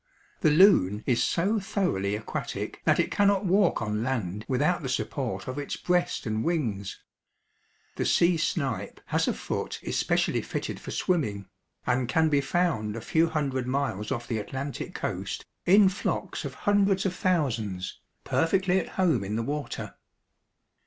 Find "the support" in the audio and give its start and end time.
4.81-5.47